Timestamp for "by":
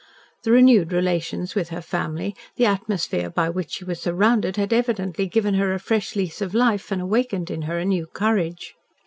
3.29-3.51